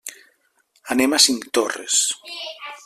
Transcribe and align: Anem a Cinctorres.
Anem 0.95 1.13
a 1.17 1.21
Cinctorres. 1.27 2.01